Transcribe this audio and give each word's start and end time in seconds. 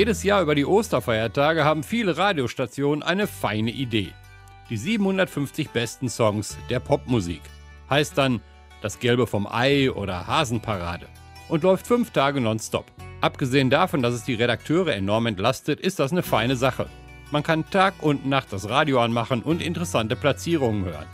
Jedes 0.00 0.22
Jahr 0.22 0.40
über 0.40 0.54
die 0.54 0.64
Osterfeiertage 0.64 1.62
haben 1.62 1.82
viele 1.82 2.16
Radiostationen 2.16 3.02
eine 3.02 3.26
feine 3.26 3.70
Idee. 3.70 4.14
Die 4.70 4.78
750 4.78 5.68
besten 5.68 6.08
Songs 6.08 6.56
der 6.70 6.80
Popmusik. 6.80 7.42
Heißt 7.90 8.16
dann 8.16 8.40
Das 8.80 8.98
Gelbe 8.98 9.26
vom 9.26 9.46
Ei 9.46 9.92
oder 9.92 10.26
Hasenparade. 10.26 11.04
Und 11.50 11.64
läuft 11.64 11.86
fünf 11.86 12.12
Tage 12.12 12.40
nonstop. 12.40 12.86
Abgesehen 13.20 13.68
davon, 13.68 14.00
dass 14.00 14.14
es 14.14 14.24
die 14.24 14.32
Redakteure 14.32 14.94
enorm 14.94 15.26
entlastet, 15.26 15.80
ist 15.80 15.98
das 15.98 16.12
eine 16.12 16.22
feine 16.22 16.56
Sache. 16.56 16.86
Man 17.30 17.42
kann 17.42 17.68
Tag 17.68 17.92
und 18.00 18.26
Nacht 18.26 18.54
das 18.54 18.70
Radio 18.70 19.02
anmachen 19.02 19.42
und 19.42 19.60
interessante 19.60 20.16
Platzierungen 20.16 20.86
hören. 20.86 21.08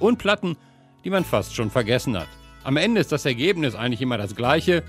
Und 0.00 0.18
Platten, 0.18 0.56
die 1.04 1.10
man 1.10 1.24
fast 1.24 1.54
schon 1.54 1.70
vergessen 1.70 2.18
hat. 2.18 2.26
Am 2.64 2.76
Ende 2.76 3.00
ist 3.00 3.12
das 3.12 3.24
Ergebnis 3.24 3.76
eigentlich 3.76 4.02
immer 4.02 4.18
das 4.18 4.34
gleiche, 4.34 4.82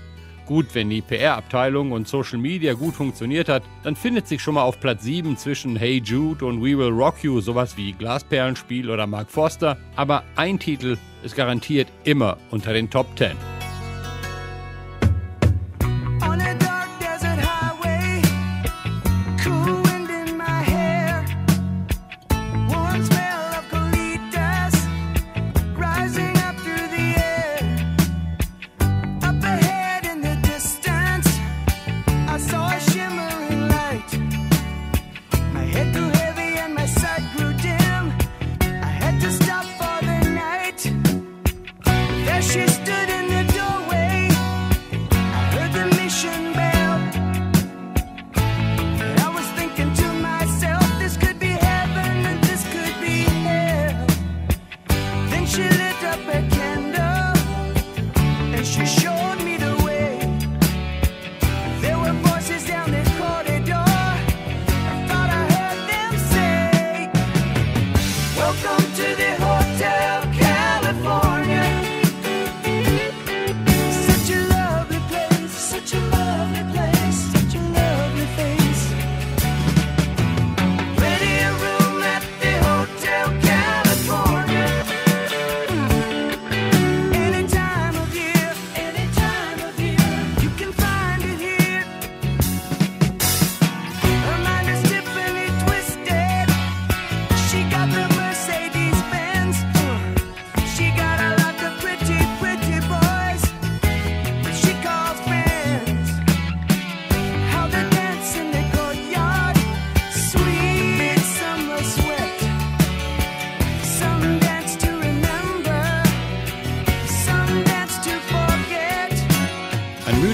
Gut, 0.46 0.74
wenn 0.74 0.90
die 0.90 1.00
PR-Abteilung 1.00 1.92
und 1.92 2.06
Social 2.06 2.38
Media 2.38 2.74
gut 2.74 2.94
funktioniert 2.94 3.48
hat, 3.48 3.62
dann 3.82 3.96
findet 3.96 4.28
sich 4.28 4.42
schon 4.42 4.54
mal 4.54 4.62
auf 4.62 4.78
Platz 4.78 5.04
7 5.04 5.36
zwischen 5.36 5.76
Hey 5.76 6.02
Jude 6.04 6.44
und 6.44 6.60
We 6.60 6.76
Will 6.76 6.90
Rock 6.90 7.22
You 7.22 7.40
sowas 7.40 7.76
wie 7.76 7.92
Glasperlenspiel 7.92 8.90
oder 8.90 9.06
Mark 9.06 9.30
Forster, 9.30 9.78
aber 9.96 10.22
ein 10.36 10.58
Titel 10.58 10.98
ist 11.22 11.36
garantiert 11.36 11.88
immer 12.04 12.36
unter 12.50 12.72
den 12.74 12.90
Top 12.90 13.06
10. 13.16 13.53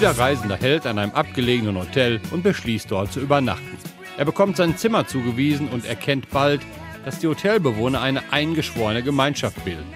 müder 0.00 0.18
Reisender 0.18 0.56
hält 0.56 0.86
an 0.86 0.98
einem 0.98 1.12
abgelegenen 1.12 1.76
Hotel 1.76 2.22
und 2.30 2.42
beschließt 2.42 2.90
dort 2.90 3.12
zu 3.12 3.20
übernachten. 3.20 3.76
Er 4.16 4.24
bekommt 4.24 4.56
sein 4.56 4.78
Zimmer 4.78 5.06
zugewiesen 5.06 5.68
und 5.68 5.84
erkennt 5.84 6.30
bald, 6.30 6.62
dass 7.04 7.18
die 7.18 7.26
Hotelbewohner 7.26 8.00
eine 8.00 8.22
eingeschworene 8.32 9.02
Gemeinschaft 9.02 9.62
bilden. 9.62 9.92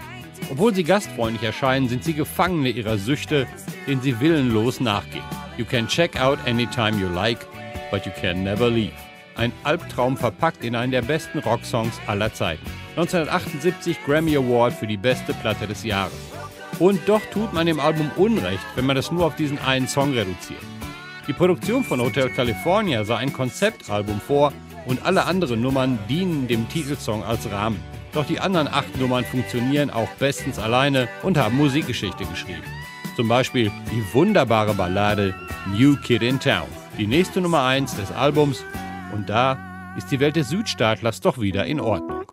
Obwohl 0.50 0.74
sie 0.74 0.84
gastfreundlich 0.84 1.42
erscheinen, 1.42 1.88
sind 1.88 2.04
sie 2.04 2.12
Gefangene 2.12 2.68
ihrer 2.68 2.98
Süchte, 2.98 3.46
denen 3.86 4.02
sie 4.02 4.20
willenlos 4.20 4.78
nachgehen. 4.78 5.24
You 5.56 5.64
can 5.64 5.88
check 5.88 6.20
out 6.20 6.38
anytime 6.46 7.00
you 7.00 7.08
like, 7.08 7.46
but 7.90 8.04
you 8.04 8.12
can 8.20 8.44
never 8.44 8.68
leave. 8.68 8.92
Ein 9.36 9.52
Albtraum 9.62 10.18
verpackt 10.18 10.64
in 10.64 10.76
einen 10.76 10.92
der 10.92 11.00
besten 11.00 11.38
Rocksongs 11.38 11.98
aller 12.06 12.30
Zeiten. 12.34 12.66
1978 12.96 13.96
Grammy 14.04 14.36
Award 14.36 14.74
für 14.74 14.86
die 14.86 14.98
beste 14.98 15.32
Platte 15.32 15.66
des 15.66 15.82
Jahres. 15.82 16.33
Und 16.78 17.00
doch 17.06 17.22
tut 17.32 17.52
man 17.52 17.66
dem 17.66 17.80
Album 17.80 18.10
Unrecht, 18.16 18.64
wenn 18.74 18.86
man 18.86 18.96
das 18.96 19.12
nur 19.12 19.26
auf 19.26 19.36
diesen 19.36 19.58
einen 19.58 19.88
Song 19.88 20.12
reduziert. 20.12 20.60
Die 21.26 21.32
Produktion 21.32 21.84
von 21.84 22.00
Hotel 22.00 22.28
California 22.30 23.04
sah 23.04 23.16
ein 23.16 23.32
Konzeptalbum 23.32 24.20
vor 24.20 24.52
und 24.86 25.06
alle 25.06 25.24
anderen 25.24 25.62
Nummern 25.62 25.98
dienen 26.08 26.48
dem 26.48 26.68
Titelsong 26.68 27.24
als 27.24 27.50
Rahmen. 27.50 27.80
Doch 28.12 28.26
die 28.26 28.40
anderen 28.40 28.68
acht 28.68 28.96
Nummern 28.98 29.24
funktionieren 29.24 29.90
auch 29.90 30.08
bestens 30.18 30.58
alleine 30.58 31.08
und 31.22 31.38
haben 31.38 31.56
Musikgeschichte 31.56 32.24
geschrieben. 32.26 32.62
Zum 33.16 33.28
Beispiel 33.28 33.70
die 33.90 34.14
wunderbare 34.14 34.74
Ballade 34.74 35.34
New 35.72 35.96
Kid 35.96 36.22
in 36.22 36.38
Town, 36.38 36.68
die 36.98 37.06
nächste 37.06 37.40
Nummer 37.40 37.62
1 37.64 37.96
des 37.96 38.12
Albums. 38.12 38.64
Und 39.12 39.28
da 39.30 39.56
ist 39.96 40.10
die 40.10 40.20
Welt 40.20 40.36
des 40.36 40.48
Südstaatlers 40.48 41.20
doch 41.20 41.40
wieder 41.40 41.64
in 41.64 41.80
Ordnung. 41.80 42.23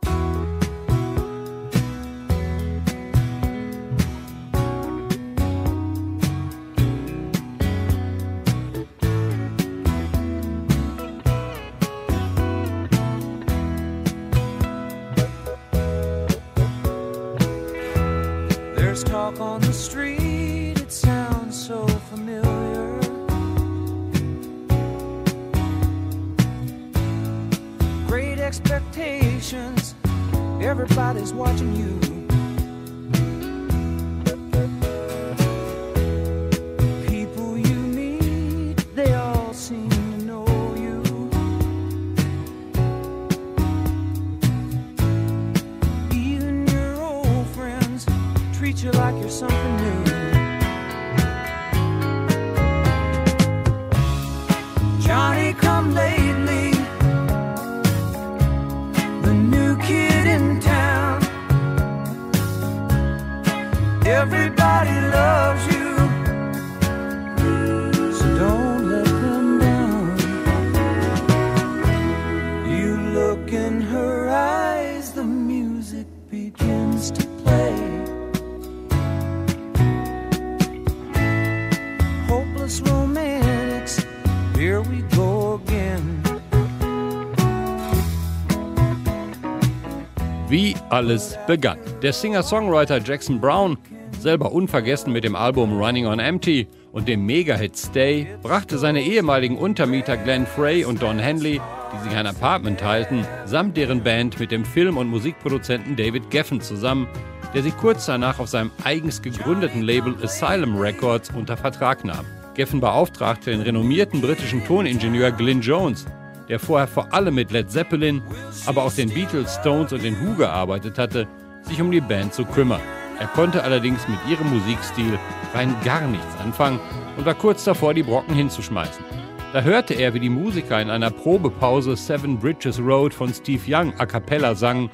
Alles 90.91 91.37
begann. 91.47 91.79
Der 92.01 92.13
Singer-Songwriter 92.13 92.99
Jackson 92.99 93.39
Brown, 93.39 93.77
selber 94.19 94.51
unvergessen 94.51 95.13
mit 95.13 95.23
dem 95.23 95.35
Album 95.35 95.81
Running 95.81 96.05
on 96.05 96.19
Empty 96.19 96.67
und 96.91 97.07
dem 97.07 97.25
Mega-Hit 97.25 97.77
Stay, 97.77 98.27
brachte 98.43 98.77
seine 98.77 99.01
ehemaligen 99.01 99.57
Untermieter 99.57 100.17
Glenn 100.17 100.45
Frey 100.45 100.83
und 100.83 101.01
Don 101.01 101.17
Henley, 101.17 101.61
die 101.93 102.09
sich 102.09 102.17
ein 102.17 102.27
Apartment 102.27 102.79
teilten, 102.79 103.25
samt 103.45 103.77
deren 103.77 104.03
Band 104.03 104.39
mit 104.39 104.51
dem 104.51 104.65
Film- 104.65 104.97
und 104.97 105.07
Musikproduzenten 105.07 105.95
David 105.95 106.29
Geffen 106.29 106.61
zusammen, 106.61 107.07
der 107.53 107.63
sie 107.63 107.71
kurz 107.71 108.05
danach 108.05 108.39
auf 108.39 108.49
seinem 108.49 108.71
eigens 108.83 109.21
gegründeten 109.21 109.81
Label 109.81 110.15
Asylum 110.21 110.77
Records 110.77 111.29
unter 111.35 111.57
Vertrag 111.57 112.05
nahm. 112.05 112.25
Geffen 112.53 112.81
beauftragte 112.81 113.51
den 113.51 113.61
renommierten 113.61 114.21
britischen 114.21 114.63
Toningenieur 114.65 115.31
Glyn 115.31 115.61
Jones, 115.61 116.05
der 116.51 116.59
vorher 116.59 116.87
vor 116.87 117.13
allem 117.13 117.35
mit 117.35 117.51
Led 117.51 117.71
Zeppelin, 117.71 118.21
aber 118.65 118.83
auch 118.83 118.91
den 118.91 119.09
Beatles, 119.09 119.55
Stones 119.61 119.93
und 119.93 120.03
den 120.03 120.19
Who 120.19 120.35
gearbeitet 120.35 120.97
hatte, 120.97 121.25
sich 121.61 121.81
um 121.81 121.89
die 121.89 122.01
Band 122.01 122.33
zu 122.33 122.43
kümmern. 122.43 122.81
Er 123.19 123.27
konnte 123.27 123.63
allerdings 123.63 124.05
mit 124.09 124.19
ihrem 124.29 124.49
Musikstil 124.49 125.17
rein 125.53 125.73
gar 125.85 126.05
nichts 126.07 126.35
anfangen 126.43 126.81
und 127.15 127.25
war 127.25 127.35
kurz 127.35 127.63
davor, 127.63 127.93
die 127.93 128.03
Brocken 128.03 128.35
hinzuschmeißen. 128.35 129.05
Da 129.53 129.61
hörte 129.61 129.93
er, 129.93 130.13
wie 130.13 130.19
die 130.19 130.29
Musiker 130.29 130.81
in 130.81 130.89
einer 130.89 131.09
Probepause 131.09 131.95
Seven 131.95 132.37
Bridges 132.37 132.81
Road 132.81 133.13
von 133.13 133.33
Steve 133.33 133.63
Young 133.65 133.93
a 133.97 134.05
cappella 134.05 134.53
sangen 134.53 134.89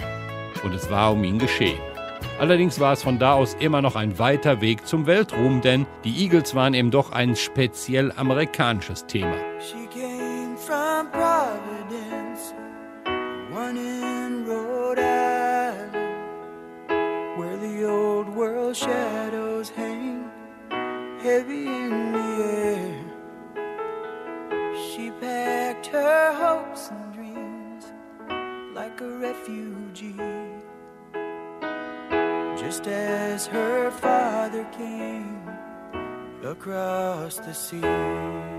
und 0.63 0.75
es 0.75 0.91
war 0.91 1.13
um 1.13 1.23
ihn 1.23 1.39
geschehen. 1.39 1.79
Allerdings 2.39 2.79
war 2.79 2.93
es 2.93 3.01
von 3.01 3.17
da 3.17 3.33
aus 3.33 3.55
immer 3.59 3.81
noch 3.81 3.95
ein 3.95 4.19
weiter 4.19 4.61
Weg 4.61 4.85
zum 4.85 5.07
Weltruhm, 5.07 5.61
denn 5.61 5.87
die 6.03 6.23
Eagles 6.23 6.53
waren 6.53 6.75
eben 6.75 6.91
doch 6.91 7.13
ein 7.13 7.35
speziell 7.35 8.11
amerikanisches 8.15 9.07
Thema. 9.07 9.37
from 10.67 11.07
shadows 18.73 19.69
hang 19.69 20.29
heavy 21.19 21.67
in 21.67 22.11
the 22.11 22.43
air. 22.43 23.03
She 24.89 25.11
packed 25.11 25.87
her 25.87 26.33
hopes 26.33 26.89
and 26.89 27.13
dreams 27.13 27.85
like 28.73 29.01
a 29.01 29.09
refugee, 29.17 30.15
just 32.57 32.87
as 32.87 33.47
her 33.47 33.91
father 33.91 34.65
came 34.77 35.49
across 36.43 37.37
the 37.37 37.53
sea. 37.53 38.56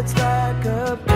it's 0.00 0.14
like 0.14 0.64
a 0.64 1.09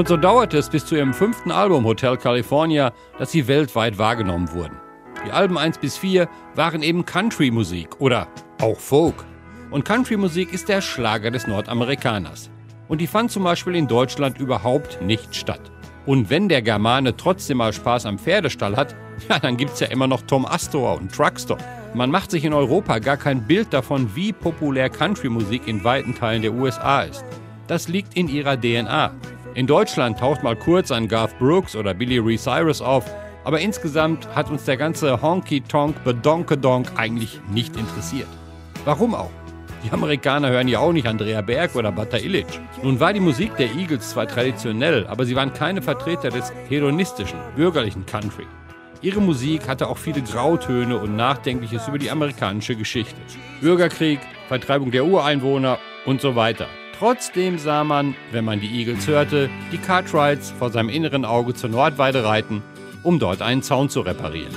Und 0.00 0.08
so 0.08 0.16
dauerte 0.16 0.56
es 0.56 0.70
bis 0.70 0.86
zu 0.86 0.96
ihrem 0.96 1.12
fünften 1.12 1.50
Album 1.50 1.84
Hotel 1.84 2.16
California, 2.16 2.90
dass 3.18 3.32
sie 3.32 3.46
weltweit 3.46 3.98
wahrgenommen 3.98 4.50
wurden. 4.50 4.78
Die 5.26 5.30
Alben 5.30 5.58
1 5.58 5.76
bis 5.76 5.98
4 5.98 6.26
waren 6.54 6.82
eben 6.82 7.04
Country-Musik 7.04 8.00
oder 8.00 8.26
auch 8.62 8.80
Folk. 8.80 9.26
Und 9.70 9.84
Country-Musik 9.84 10.54
ist 10.54 10.70
der 10.70 10.80
Schlager 10.80 11.30
des 11.30 11.46
Nordamerikaners. 11.46 12.48
Und 12.88 13.02
die 13.02 13.06
fand 13.06 13.30
zum 13.30 13.44
Beispiel 13.44 13.74
in 13.74 13.88
Deutschland 13.88 14.40
überhaupt 14.40 15.02
nicht 15.02 15.36
statt. 15.36 15.70
Und 16.06 16.30
wenn 16.30 16.48
der 16.48 16.62
Germane 16.62 17.14
trotzdem 17.14 17.58
mal 17.58 17.74
Spaß 17.74 18.06
am 18.06 18.18
Pferdestall 18.18 18.76
hat, 18.76 18.96
ja, 19.28 19.38
dann 19.38 19.58
gibt's 19.58 19.80
ja 19.80 19.88
immer 19.88 20.06
noch 20.06 20.22
Tom 20.22 20.46
Astor 20.46 20.96
und 20.96 21.12
Truckstop. 21.12 21.62
Man 21.92 22.10
macht 22.10 22.30
sich 22.30 22.46
in 22.46 22.54
Europa 22.54 23.00
gar 23.00 23.18
kein 23.18 23.46
Bild 23.46 23.74
davon, 23.74 24.16
wie 24.16 24.32
populär 24.32 24.88
Country-Musik 24.88 25.68
in 25.68 25.84
weiten 25.84 26.14
Teilen 26.14 26.40
der 26.40 26.54
USA 26.54 27.02
ist. 27.02 27.22
Das 27.66 27.86
liegt 27.86 28.16
in 28.16 28.28
ihrer 28.28 28.58
DNA. 28.58 29.12
In 29.54 29.66
Deutschland 29.66 30.16
taucht 30.20 30.44
mal 30.44 30.54
kurz 30.54 30.92
ein 30.92 31.08
Garth 31.08 31.36
Brooks 31.40 31.74
oder 31.74 31.92
Billy 31.92 32.18
Ray 32.18 32.38
Cyrus 32.38 32.80
auf, 32.80 33.04
aber 33.42 33.58
insgesamt 33.58 34.28
hat 34.32 34.48
uns 34.48 34.64
der 34.64 34.76
ganze 34.76 35.20
Honky-Tonk 35.20 36.04
Bedonkedonk 36.04 36.86
eigentlich 36.96 37.40
nicht 37.50 37.76
interessiert. 37.76 38.28
Warum 38.84 39.12
auch? 39.12 39.30
Die 39.84 39.90
Amerikaner 39.90 40.50
hören 40.50 40.68
ja 40.68 40.78
auch 40.78 40.92
nicht 40.92 41.08
Andrea 41.08 41.40
Berg 41.40 41.74
oder 41.74 41.90
Bata 41.90 42.18
Illich. 42.18 42.46
Nun 42.82 43.00
war 43.00 43.12
die 43.12 43.18
Musik 43.18 43.56
der 43.56 43.74
Eagles 43.74 44.10
zwar 44.10 44.28
traditionell, 44.28 45.04
aber 45.08 45.24
sie 45.24 45.34
waren 45.34 45.52
keine 45.52 45.82
Vertreter 45.82 46.28
des 46.28 46.52
hedonistischen, 46.68 47.40
bürgerlichen 47.56 48.06
Country. 48.06 48.46
Ihre 49.02 49.20
Musik 49.20 49.66
hatte 49.66 49.88
auch 49.88 49.98
viele 49.98 50.22
Grautöne 50.22 50.96
und 50.96 51.16
Nachdenkliches 51.16 51.88
über 51.88 51.98
die 51.98 52.10
amerikanische 52.10 52.76
Geschichte. 52.76 53.20
Bürgerkrieg, 53.60 54.20
Vertreibung 54.46 54.92
der 54.92 55.06
Ureinwohner 55.06 55.78
und 56.06 56.20
so 56.20 56.36
weiter. 56.36 56.68
Trotzdem 57.00 57.58
sah 57.58 57.82
man, 57.82 58.14
wenn 58.30 58.44
man 58.44 58.60
die 58.60 58.78
Eagles 58.78 59.08
hörte, 59.08 59.48
die 59.72 59.78
Cartwrights 59.78 60.50
vor 60.50 60.70
seinem 60.70 60.90
inneren 60.90 61.24
Auge 61.24 61.54
zur 61.54 61.70
Nordweide 61.70 62.24
reiten, 62.26 62.62
um 63.02 63.18
dort 63.18 63.40
einen 63.40 63.62
Zaun 63.62 63.88
zu 63.88 64.02
reparieren. 64.02 64.54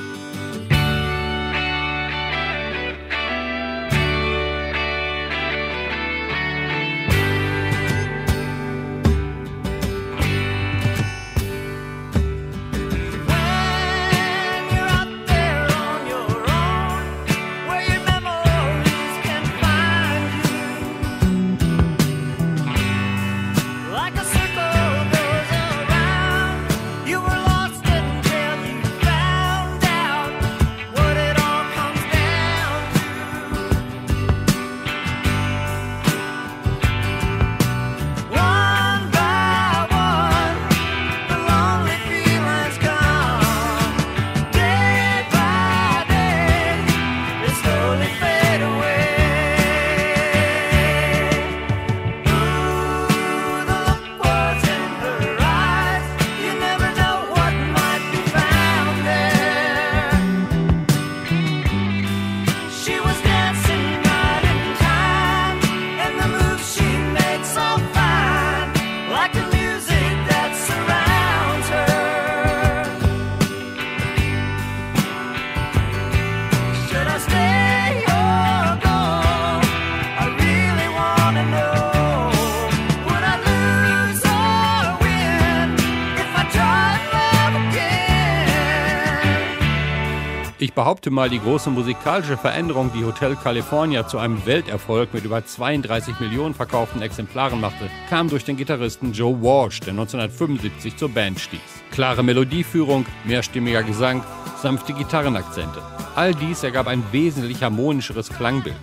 Behaupte 90.84 91.12
mal, 91.12 91.30
die 91.30 91.40
große 91.40 91.70
musikalische 91.70 92.36
Veränderung, 92.36 92.92
die 92.94 93.06
Hotel 93.06 93.38
California 93.38 94.06
zu 94.06 94.18
einem 94.18 94.46
Welterfolg 94.46 95.14
mit 95.14 95.24
über 95.24 95.46
32 95.46 96.20
Millionen 96.20 96.54
verkauften 96.54 97.02
Exemplaren 97.02 97.62
machte, 97.62 97.90
kam 98.10 98.28
durch 98.28 98.44
den 98.44 98.58
Gitarristen 98.58 99.14
Joe 99.14 99.42
Walsh, 99.42 99.80
der 99.80 99.92
1975 99.92 100.98
zur 100.98 101.08
Band 101.08 101.40
stieß. 101.40 101.62
Klare 101.92 102.22
Melodieführung, 102.22 103.06
mehrstimmiger 103.24 103.82
Gesang, 103.84 104.26
sanfte 104.62 104.92
Gitarrenakzente. 104.92 105.82
All 106.16 106.36
dies 106.36 106.64
ergab 106.64 106.88
ein 106.88 107.02
wesentlich 107.14 107.64
harmonischeres 107.64 108.28
Klangbild. 108.28 108.76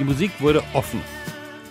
Die 0.00 0.04
Musik 0.04 0.32
wurde 0.40 0.64
offen. 0.72 1.00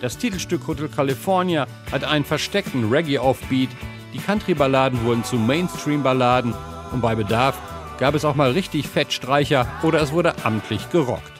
Das 0.00 0.16
Titelstück 0.16 0.66
Hotel 0.66 0.88
California 0.88 1.66
hat 1.92 2.02
einen 2.02 2.24
versteckten 2.24 2.88
Reggae-Offbeat, 2.88 3.68
die 4.14 4.20
Country-Balladen 4.20 5.04
wurden 5.04 5.22
zu 5.22 5.36
Mainstream-Balladen 5.36 6.54
und 6.92 7.02
bei 7.02 7.14
Bedarf 7.14 7.58
gab 7.98 8.14
es 8.14 8.24
auch 8.24 8.34
mal 8.34 8.50
richtig 8.50 8.88
Fettstreicher 8.88 9.66
oder 9.82 10.00
es 10.00 10.12
wurde 10.12 10.34
amtlich 10.44 10.90
gerockt. 10.90 11.35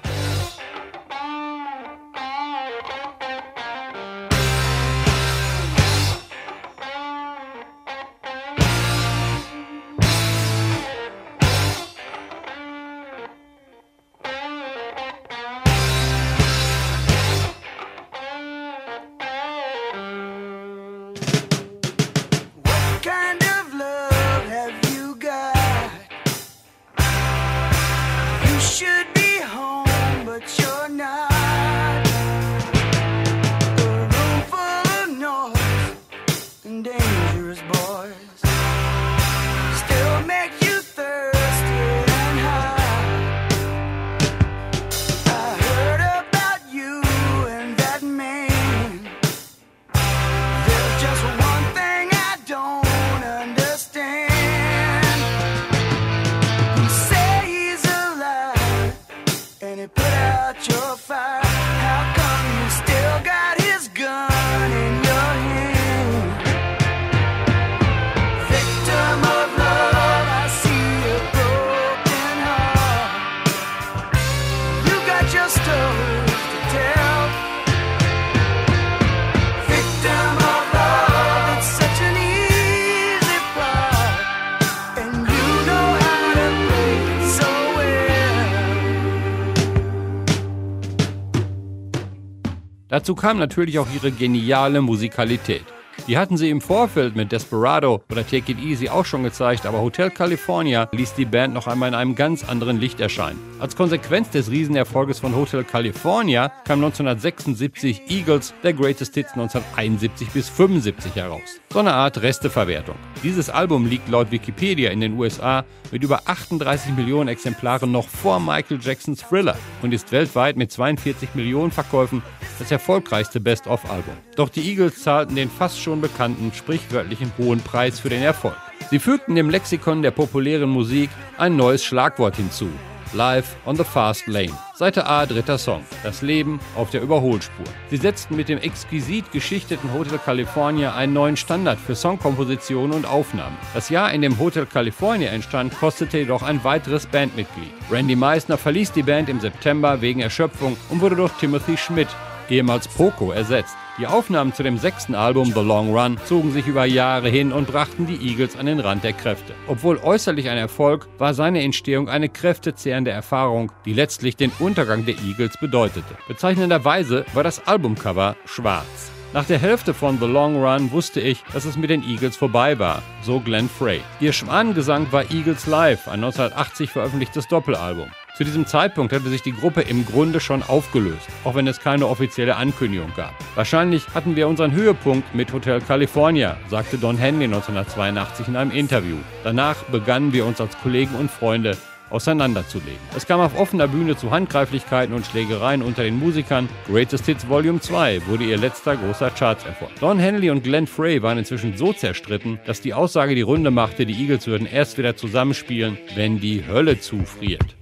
Dazu 93.07 93.15
kam 93.15 93.39
natürlich 93.39 93.79
auch 93.79 93.87
ihre 93.95 94.11
geniale 94.11 94.83
Musikalität. 94.83 95.63
Die 96.09 96.17
hatten 96.17 96.37
sie 96.37 96.51
im 96.51 96.61
Vorfeld 96.61 97.17
mit 97.17 97.33
Desperado 97.33 98.05
oder 98.13 98.25
Take 98.25 98.53
It 98.53 98.61
Easy 98.61 98.89
auch 98.89 99.05
schon 99.05 99.25
gezeigt, 99.25 99.67
aber 99.67 99.81
Hotel 99.81 100.09
California 100.11 100.89
ließ 100.93 101.15
die 101.15 101.25
Band 101.25 101.53
noch 101.53 101.67
einmal 101.67 101.89
in 101.89 101.97
einem 101.97 102.15
ganz 102.15 102.49
anderen 102.49 102.79
Licht 102.79 103.01
erscheinen. 103.01 103.41
Als 103.59 103.75
Konsequenz 103.75 104.31
des 104.31 104.49
Riesenerfolges 104.49 105.19
von 105.19 105.35
Hotel 105.35 105.65
California 105.65 106.53
kam 106.65 106.79
1976 106.85 108.03
Eagles, 108.09 108.55
der 108.63 108.75
Greatest 108.75 109.15
Hits 109.15 109.33
1971 109.33 110.29
bis 110.29 110.49
75 110.49 111.17
heraus. 111.17 111.61
So 111.73 111.81
eine 111.81 111.95
Art 111.95 112.23
Resteverwertung. 112.23 112.95
Dieses 113.25 113.51
Album 113.51 113.87
liegt 113.87 114.09
laut 114.09 114.31
Wikipedia 114.31 114.91
in 114.91 115.01
den 115.01 115.19
USA 115.19 115.65
mit 115.91 116.05
über 116.05 116.23
38 116.27 116.93
Millionen 116.95 117.29
Exemplaren 117.29 117.91
noch 117.91 118.09
vor 118.09 118.39
Michael 118.39 118.79
Jacksons 118.81 119.23
Thriller 119.23 119.57
und 119.83 119.93
ist 119.93 120.13
weltweit 120.13 120.57
mit 120.57 120.71
42 120.71 121.35
Millionen 121.35 121.73
Verkäufen 121.73 122.23
das 122.59 122.71
erfolgreichste 122.71 123.41
Best-of-Album. 123.41 124.15
Doch 124.37 124.49
die 124.49 124.69
Eagles 124.71 125.03
zahlten 125.03 125.37
den 125.37 125.51
fast 125.51 125.81
schon 125.81 125.96
bekannten 126.01 126.53
sprichwörtlichen 126.55 127.33
hohen 127.39 127.61
Preis 127.61 128.01
für 128.01 128.09
den 128.09 128.23
Erfolg. 128.23 128.57
Sie 128.91 128.99
fügten 128.99 129.35
dem 129.35 129.51
Lexikon 129.51 130.03
der 130.03 130.13
populären 130.13 130.69
Musik 130.69 131.11
ein 131.39 131.57
neues 131.57 131.85
Schlagwort 131.85 132.37
hinzu. 132.37 132.69
Live 133.13 133.57
on 133.65 133.77
the 133.77 133.85
Fast 133.85 134.27
Lane. 134.27 134.53
Seite 134.75 135.07
A, 135.07 135.25
dritter 135.27 135.59
Song. 135.59 135.85
Das 136.03 136.23
Leben 136.23 136.61
auf 136.75 136.91
der 136.91 137.03
Überholspur. 137.03 137.65
Sie 137.89 137.97
setzten 137.97 138.37
mit 138.37 138.49
dem 138.49 138.59
exquisit 138.59 139.31
geschichteten 139.33 139.93
Hotel 139.95 140.19
California 140.19 140.95
einen 140.95 141.13
neuen 141.13 141.37
Standard 141.37 141.79
für 141.79 141.95
Songkompositionen 141.95 142.93
und 142.93 143.07
Aufnahmen. 143.07 143.57
Das 143.75 143.89
Jahr, 143.91 144.13
in 144.13 144.23
dem 144.23 144.39
Hotel 144.39 144.67
California 144.67 145.31
entstand, 145.31 145.79
kostete 145.79 146.19
jedoch 146.19 146.43
ein 146.43 146.63
weiteres 146.65 147.07
Bandmitglied. 147.07 147.71
Randy 147.91 148.17
Meisner 148.17 148.59
verließ 148.59 148.93
die 148.93 149.05
Band 149.05 149.29
im 149.29 149.41
September 149.41 150.01
wegen 150.01 150.21
Erschöpfung 150.21 150.77
und 150.91 151.01
wurde 151.01 151.17
durch 151.17 151.33
Timothy 151.35 151.77
Schmidt, 151.77 152.09
ehemals 152.51 152.89
Poco, 152.89 153.31
ersetzt. 153.31 153.77
Die 153.99 154.07
Aufnahmen 154.07 154.53
zu 154.53 154.63
dem 154.63 154.77
sechsten 154.77 155.15
Album 155.15 155.53
The 155.55 155.61
Long 155.61 155.97
Run 155.97 156.19
zogen 156.27 156.53
sich 156.53 156.67
über 156.67 156.85
Jahre 156.85 157.31
hin 157.31 157.51
und 157.51 157.67
brachten 157.67 158.07
die 158.07 158.29
Eagles 158.29 158.55
an 158.55 158.67
den 158.67 158.79
Rand 158.79 159.05
der 159.05 159.15
Kräfte. 159.15 159.55
Obwohl 159.69 159.97
äußerlich 159.97 160.51
ein 160.51 160.59
Erfolg, 160.59 161.09
war 161.17 161.33
seine 161.33 161.63
Entstehung 161.63 162.11
eine 162.11 162.29
kräftezehrende 162.29 163.11
Erfahrung, 163.11 163.73
die 163.87 163.95
letztlich 163.95 164.37
den 164.37 164.53
Untergang 164.59 165.07
der 165.07 165.15
Eagles 165.27 165.57
bedeutete. 165.59 166.15
Bezeichnenderweise 166.29 167.25
war 167.33 167.43
das 167.43 167.67
Albumcover 167.67 168.37
schwarz. 168.45 169.11
Nach 169.33 169.47
der 169.47 169.59
Hälfte 169.59 169.95
von 169.95 170.19
The 170.19 170.27
Long 170.27 170.63
Run 170.63 170.93
wusste 170.93 171.21
ich, 171.21 171.43
dass 171.55 171.65
es 171.65 171.79
mit 171.79 171.89
den 171.89 172.03
Eagles 172.03 172.37
vorbei 172.37 172.79
war, 172.79 173.03
so 173.23 173.41
Glenn 173.41 173.71
Frey. 173.71 174.03
Ihr 174.21 174.35
Schwanengesang 174.35 175.11
war 175.11 175.31
Eagles 175.31 175.67
Live, 175.67 176.07
ein 176.07 176.23
1980 176.23 176.91
veröffentlichtes 176.91 177.49
Doppelalbum. 177.49 178.11
Zu 178.37 178.45
diesem 178.45 178.67
Zeitpunkt 178.67 179.15
hatte 179.15 179.31
sich 179.31 179.41
die 179.41 179.55
Gruppe 179.55 179.81
im 179.81 180.05
Grunde 180.05 180.41
schon 180.41 180.63
aufgelöst, 180.63 181.27
auch 181.45 181.55
wenn 181.55 181.67
es 181.67 181.81
keine 181.81 182.07
offizielle 182.07 182.57
Ankündigung 182.57 183.11
gab. 183.17 183.33
Wahrscheinlich 183.55 184.07
hatten 184.15 184.37
wir 184.37 184.47
unseren 184.47 184.73
Höhepunkt 184.73 185.35
mit 185.35 185.55
Hotel 185.55 185.81
California, 185.81 186.59
sagte 186.69 186.99
Don 186.99 187.17
Henley 187.17 187.47
1982 187.47 188.49
in 188.49 188.57
einem 188.57 188.73
Interview. 188.73 189.17
Danach 189.43 189.83
begannen 189.85 190.35
wir 190.35 190.45
uns 190.45 190.61
als 190.61 190.77
Kollegen 190.83 191.15
und 191.15 191.31
Freunde 191.31 191.79
auseinanderzulegen. 192.11 193.01
Es 193.17 193.27
kam 193.27 193.41
auf 193.41 193.59
offener 193.59 193.89
Bühne 193.89 194.19
zu 194.19 194.31
Handgreiflichkeiten 194.31 195.15
und 195.15 195.25
Schlägereien 195.25 195.81
unter 195.81 196.03
den 196.03 196.19
Musikern. 196.19 196.69
Greatest 196.87 197.25
Hits 197.25 197.49
Volume 197.49 197.81
2 197.81 198.27
wurde 198.27 198.45
ihr 198.45 198.59
letzter 198.59 198.97
großer 198.97 199.31
Chartserfolg. 199.31 199.93
Don 199.99 200.19
Henley 200.19 200.51
und 200.51 200.63
Glenn 200.63 200.87
Frey 200.87 201.23
waren 201.23 201.39
inzwischen 201.39 201.75
so 201.79 201.95
zerstritten, 201.95 202.61
dass 202.67 202.83
die 202.83 202.93
Aussage 202.93 203.35
die 203.35 203.41
Runde 203.41 203.71
machte, 203.71 204.05
die 204.05 204.21
Eagles 204.21 204.47
würden 204.47 204.67
erst 204.67 204.99
wieder 204.99 205.17
zusammenspielen, 205.17 205.97
wenn 206.15 206.39
die 206.39 206.67
Hölle 206.67 207.01
zufriert. 207.01 207.77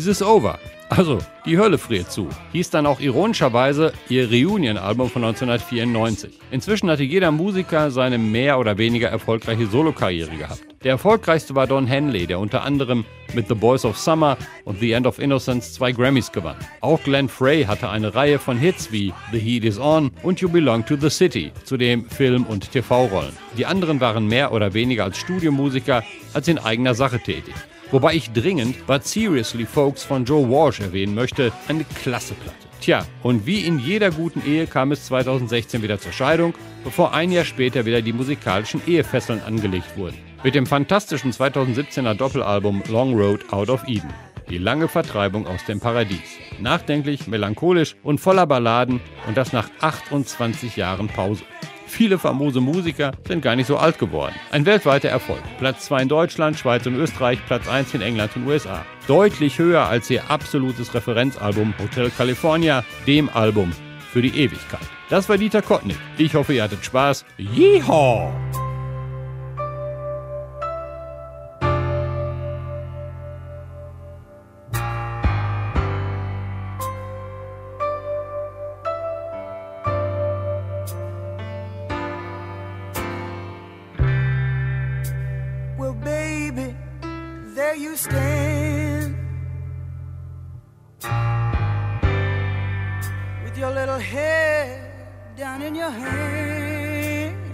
Freezes 0.00 0.22
over. 0.22 0.58
Also, 0.88 1.18
die 1.44 1.58
Hölle 1.58 1.76
friert 1.76 2.10
zu. 2.10 2.28
Hieß 2.52 2.70
dann 2.70 2.86
auch 2.86 3.00
ironischerweise 3.00 3.92
ihr 4.08 4.28
Reunion-Album 4.30 5.10
von 5.10 5.22
1994. 5.22 6.32
Inzwischen 6.50 6.90
hatte 6.90 7.02
jeder 7.02 7.30
Musiker 7.30 7.90
seine 7.90 8.16
mehr 8.16 8.58
oder 8.58 8.78
weniger 8.78 9.08
erfolgreiche 9.08 9.66
Solokarriere 9.66 10.34
gehabt. 10.36 10.64
Der 10.82 10.92
erfolgreichste 10.92 11.54
war 11.54 11.66
Don 11.66 11.86
Henley, 11.86 12.26
der 12.26 12.40
unter 12.40 12.64
anderem 12.64 13.04
mit 13.34 13.46
The 13.46 13.54
Boys 13.54 13.84
of 13.84 13.98
Summer 13.98 14.38
und 14.64 14.80
The 14.80 14.92
End 14.92 15.06
of 15.06 15.18
Innocence 15.18 15.74
zwei 15.74 15.92
Grammys 15.92 16.32
gewann. 16.32 16.56
Auch 16.80 17.02
Glenn 17.02 17.28
Frey 17.28 17.64
hatte 17.64 17.90
eine 17.90 18.14
Reihe 18.14 18.38
von 18.38 18.56
Hits 18.56 18.90
wie 18.90 19.12
The 19.32 19.38
Heat 19.38 19.64
Is 19.64 19.78
On 19.78 20.10
und 20.22 20.40
You 20.40 20.48
Belong 20.48 20.86
to 20.86 20.96
the 20.96 21.10
City, 21.10 21.52
zudem 21.64 22.08
Film- 22.08 22.46
und 22.46 22.72
TV-Rollen. 22.72 23.36
Die 23.58 23.66
anderen 23.66 24.00
waren 24.00 24.26
mehr 24.26 24.52
oder 24.52 24.72
weniger 24.72 25.04
als 25.04 25.18
Studiomusiker 25.18 26.02
als 26.32 26.48
in 26.48 26.58
eigener 26.58 26.94
Sache 26.94 27.20
tätig. 27.20 27.54
Wobei 27.92 28.14
ich 28.14 28.30
dringend 28.30 28.86
But 28.86 29.04
Seriously 29.04 29.66
Folks 29.66 30.04
von 30.04 30.24
Joe 30.24 30.48
Walsh 30.48 30.80
erwähnen 30.80 31.14
möchte, 31.14 31.52
eine 31.66 31.84
klasse 31.84 32.34
Platte. 32.34 32.56
Tja, 32.80 33.04
und 33.22 33.46
wie 33.46 33.60
in 33.66 33.78
jeder 33.78 34.10
guten 34.10 34.42
Ehe 34.46 34.66
kam 34.66 34.92
es 34.92 35.06
2016 35.06 35.82
wieder 35.82 35.98
zur 35.98 36.12
Scheidung, 36.12 36.54
bevor 36.84 37.12
ein 37.12 37.32
Jahr 37.32 37.44
später 37.44 37.84
wieder 37.84 38.00
die 38.00 38.12
musikalischen 38.12 38.80
Ehefesseln 38.86 39.42
angelegt 39.42 39.96
wurden. 39.96 40.16
Mit 40.42 40.54
dem 40.54 40.66
fantastischen 40.66 41.32
2017er 41.32 42.14
Doppelalbum 42.14 42.82
Long 42.88 43.14
Road 43.14 43.52
Out 43.52 43.68
of 43.68 43.86
Eden. 43.86 44.08
Die 44.48 44.58
lange 44.58 44.88
Vertreibung 44.88 45.46
aus 45.46 45.64
dem 45.66 45.80
Paradies. 45.80 46.38
Nachdenklich, 46.60 47.26
melancholisch 47.26 47.96
und 48.02 48.20
voller 48.20 48.46
Balladen 48.46 49.00
und 49.26 49.36
das 49.36 49.52
nach 49.52 49.68
28 49.80 50.76
Jahren 50.76 51.08
Pause. 51.08 51.44
Viele 51.90 52.18
famose 52.18 52.60
Musiker 52.60 53.10
sind 53.26 53.42
gar 53.42 53.56
nicht 53.56 53.66
so 53.66 53.76
alt 53.76 53.98
geworden. 53.98 54.34
Ein 54.52 54.64
weltweiter 54.64 55.08
Erfolg. 55.08 55.42
Platz 55.58 55.86
2 55.86 56.02
in 56.02 56.08
Deutschland, 56.08 56.56
Schweiz 56.56 56.86
und 56.86 56.94
Österreich, 56.94 57.38
Platz 57.46 57.68
1 57.68 57.94
in 57.94 58.00
England 58.00 58.34
und 58.36 58.46
USA. 58.46 58.86
Deutlich 59.08 59.58
höher 59.58 59.86
als 59.86 60.08
ihr 60.08 60.30
absolutes 60.30 60.94
Referenzalbum 60.94 61.74
Hotel 61.78 62.10
California, 62.16 62.84
dem 63.06 63.28
Album 63.28 63.72
für 64.12 64.22
die 64.22 64.38
Ewigkeit. 64.38 64.80
Das 65.10 65.28
war 65.28 65.36
Dieter 65.36 65.62
Kottnick. 65.62 65.98
Ich 66.16 66.34
hoffe, 66.34 66.54
ihr 66.54 66.62
hattet 66.62 66.84
Spaß. 66.84 67.24
Yeehaw! 67.36 68.32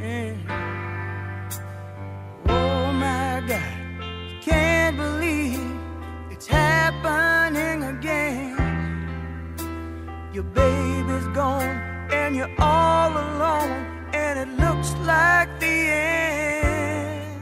Yeah. 0.07 0.35
Oh 2.49 2.92
my 2.92 3.42
God, 3.49 3.81
can't 4.40 4.97
believe 4.97 5.61
it's 6.31 6.47
happening 6.47 7.83
again. 7.95 8.55
Your 10.33 10.45
baby's 10.45 11.27
gone 11.35 11.77
and 12.12 12.37
you're 12.37 12.55
all 12.61 13.11
alone, 13.11 13.73
and 14.12 14.35
it 14.45 14.51
looks 14.64 14.95
like 15.12 15.49
the 15.59 15.77
end. 15.90 17.40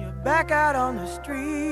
You're 0.00 0.20
back 0.22 0.50
out 0.50 0.76
on 0.76 0.96
the 0.96 1.06
street. 1.06 1.70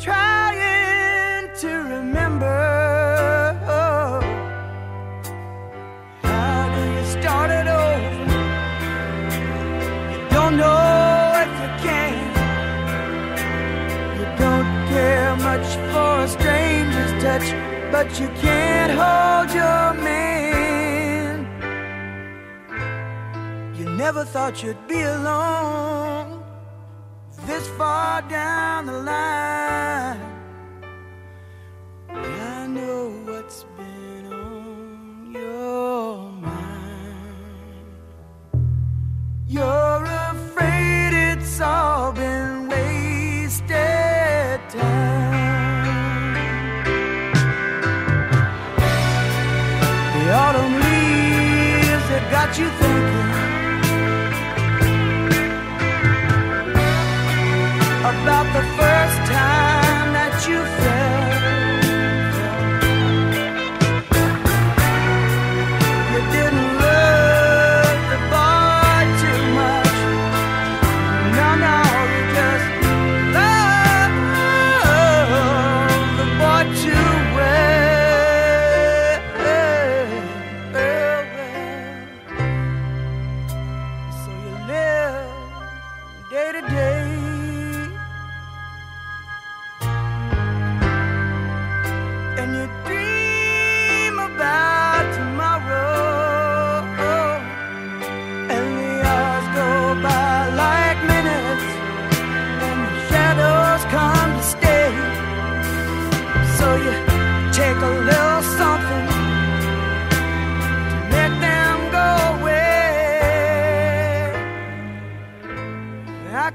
try 0.00 0.49
much 15.50 15.70
for 15.92 16.12
a 16.26 16.28
stranger's 16.28 17.12
touch, 17.24 17.46
but 17.90 18.08
you 18.20 18.28
can't 18.44 18.92
hold 19.02 19.48
your 19.60 19.86
man. 20.08 21.36
You 23.76 23.84
never 24.04 24.22
thought 24.24 24.62
you'd 24.62 24.86
be 24.86 25.00
alone 25.02 26.44
this 27.48 27.66
far 27.78 28.22
down 28.38 28.86
the 28.86 28.98
line. 29.12 30.20
I 32.54 32.66
know 32.76 33.02
what's 33.26 33.60
been 33.76 34.26
on 34.32 35.32
your 35.32 36.30
mind. 36.48 37.90
You're 39.48 40.04
afraid 40.32 41.12
it's 41.32 41.60
all. 41.60 42.19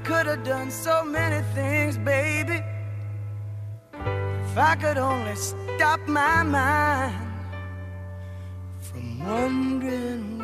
could 0.06 0.26
have 0.26 0.44
done 0.44 0.70
so 0.70 1.04
many 1.04 1.44
things, 1.52 1.98
baby. 1.98 2.62
If 3.92 4.56
I 4.56 4.76
could 4.76 4.98
only 4.98 5.34
stop 5.34 5.98
my 6.06 6.44
mind 6.44 7.14
from 8.80 9.18
wondering. 9.18 10.35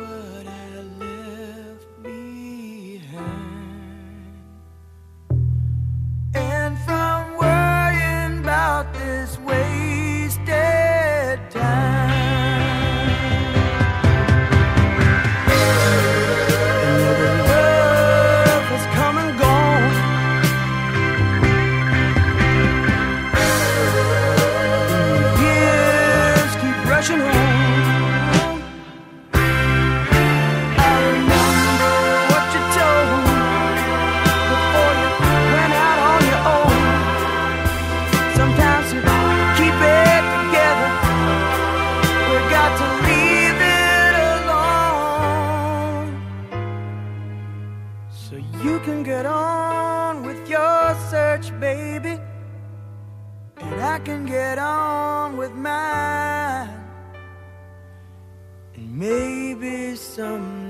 Some 60.15 60.62